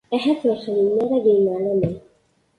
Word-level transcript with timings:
Ahat 0.15 0.41
ur 0.49 0.57
xdimen 0.63 0.95
ara 1.07 1.23
deg-neɣ 1.25 1.57
laman. 1.63 1.95